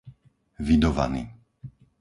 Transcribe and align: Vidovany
Vidovany 0.67 1.23